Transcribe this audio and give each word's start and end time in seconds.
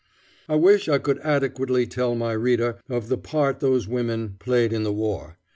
I 0.49 0.55
wish 0.55 0.89
I 0.89 0.97
could 0.97 1.19
adequately 1.19 1.85
tell 1.85 2.15
my 2.15 2.31
reader 2.31 2.79
of 2.89 3.07
the 3.07 3.19
part 3.19 3.59
those 3.59 3.87
women 3.87 4.35
played 4.39 4.73
in 4.73 4.81
the 4.81 4.91
war. 4.91 5.37